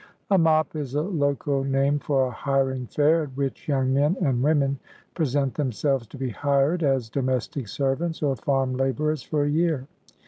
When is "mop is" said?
0.39-0.95